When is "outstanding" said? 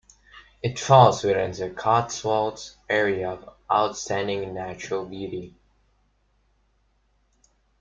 3.71-4.51